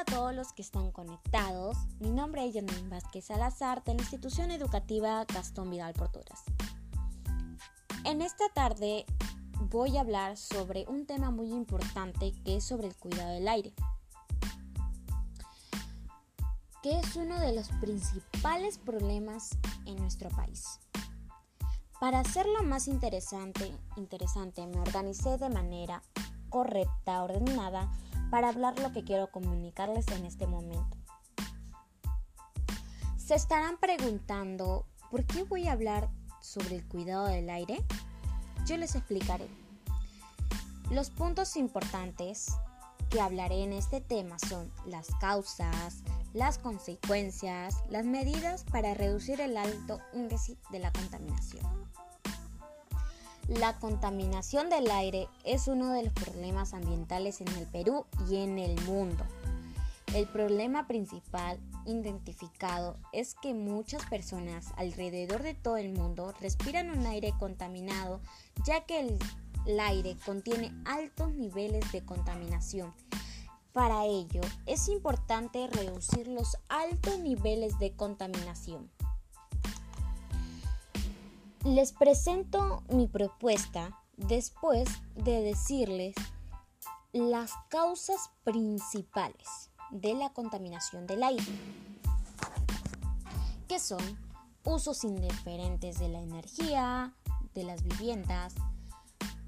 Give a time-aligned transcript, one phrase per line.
[0.00, 1.76] A todos los que están conectados.
[1.98, 6.42] Mi nombre es Janine Vázquez Salazar de la institución educativa Gastón Vidal Porturas.
[8.06, 9.04] En esta tarde
[9.68, 13.74] voy a hablar sobre un tema muy importante que es sobre el cuidado del aire,
[16.82, 19.50] que es uno de los principales problemas
[19.84, 20.80] en nuestro país.
[22.00, 26.02] Para hacerlo más interesante, interesante me organicé de manera
[26.48, 27.92] correcta, ordenada,
[28.30, 30.96] para hablar lo que quiero comunicarles en este momento.
[33.16, 37.84] Se estarán preguntando, ¿por qué voy a hablar sobre el cuidado del aire?
[38.66, 39.48] Yo les explicaré.
[40.90, 42.48] Los puntos importantes
[43.10, 46.02] que hablaré en este tema son las causas,
[46.32, 51.90] las consecuencias, las medidas para reducir el alto índice de la contaminación.
[53.50, 58.60] La contaminación del aire es uno de los problemas ambientales en el Perú y en
[58.60, 59.24] el mundo.
[60.14, 67.04] El problema principal identificado es que muchas personas alrededor de todo el mundo respiran un
[67.06, 68.20] aire contaminado
[68.64, 69.18] ya que el,
[69.80, 72.94] aire contiene altos niveles de contaminación.
[73.72, 78.88] Para ello es importante reducir los altos niveles de contaminación.
[81.64, 86.14] Les presento mi propuesta después de decirles
[87.12, 91.44] las causas principales de la contaminación del aire,
[93.68, 94.00] que son
[94.64, 97.14] usos indiferentes de la energía,
[97.54, 98.54] de las viviendas,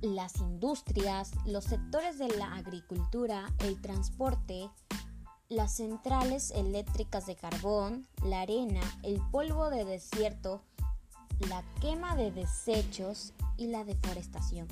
[0.00, 4.70] las industrias, los sectores de la agricultura, el transporte,
[5.50, 10.62] las centrales eléctricas de carbón, la arena, el polvo de desierto,
[11.46, 14.68] la quema de desechos y la deforestación.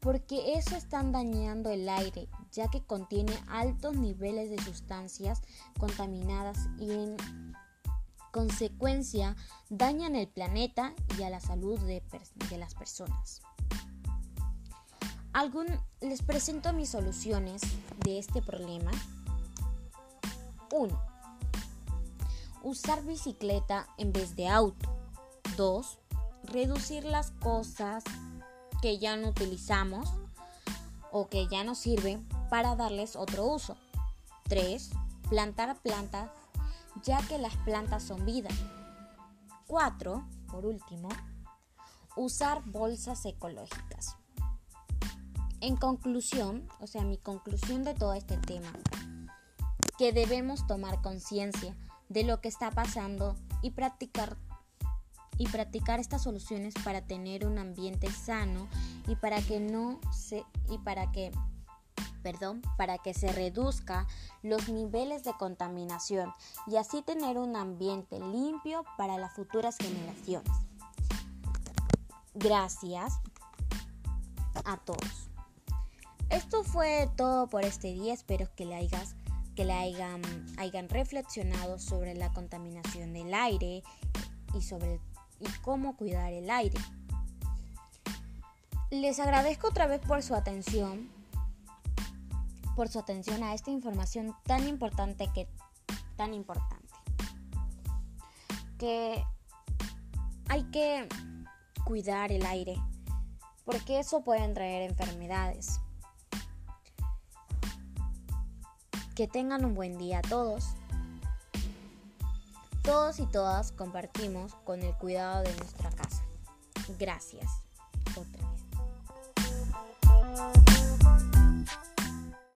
[0.00, 5.42] Porque eso están dañando el aire, ya que contiene altos niveles de sustancias
[5.78, 7.16] contaminadas y en
[8.30, 9.36] consecuencia
[9.68, 12.02] dañan el planeta y a la salud de,
[12.56, 13.42] las personas.
[16.00, 17.62] les presento mis soluciones
[18.04, 18.90] de este problema.
[20.72, 21.00] 1.
[22.62, 24.99] Usar bicicleta en vez de auto.
[25.60, 25.98] 2.
[26.44, 28.02] Reducir las cosas
[28.80, 30.08] que ya no utilizamos
[31.12, 33.76] o que ya no sirven para darles otro uso.
[34.44, 34.88] 3.
[35.28, 36.30] Plantar plantas
[37.04, 38.48] ya que las plantas son vida.
[39.66, 40.26] 4.
[40.50, 41.10] Por último,
[42.16, 44.16] usar bolsas ecológicas.
[45.60, 48.72] En conclusión, o sea, mi conclusión de todo este tema,
[49.98, 51.76] que debemos tomar conciencia
[52.08, 54.38] de lo que está pasando y practicar
[55.40, 58.68] y practicar estas soluciones para tener un ambiente sano
[59.08, 61.32] y para que no se y para que
[62.22, 64.06] perdón, para que se reduzca
[64.42, 66.30] los niveles de contaminación
[66.66, 70.52] y así tener un ambiente limpio para las futuras generaciones.
[72.34, 73.14] Gracias
[74.66, 75.30] a todos.
[76.28, 78.12] Esto fue todo por este día.
[78.12, 79.16] Espero que le hayas
[79.56, 80.20] que le hayan,
[80.58, 83.82] hayan reflexionado sobre la contaminación del aire
[84.54, 85.09] y sobre el
[85.40, 86.78] y cómo cuidar el aire.
[88.90, 91.08] Les agradezco otra vez por su atención,
[92.76, 95.48] por su atención a esta información tan importante que
[96.16, 96.88] tan importante.
[98.78, 99.24] Que
[100.48, 101.08] hay que
[101.84, 102.76] cuidar el aire,
[103.64, 105.80] porque eso puede traer enfermedades.
[109.14, 110.74] Que tengan un buen día a todos
[112.90, 116.24] todos y todas compartimos con el cuidado de nuestra casa.
[116.98, 117.62] Gracias.